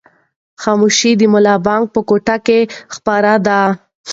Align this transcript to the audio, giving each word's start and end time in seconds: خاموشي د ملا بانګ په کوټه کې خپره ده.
خاموشي 0.61 1.11
د 1.17 1.21
ملا 1.33 1.55
بانګ 1.65 1.83
په 1.93 1.99
کوټه 2.09 2.35
کې 2.45 2.59
خپره 2.95 3.33
ده. 3.47 3.61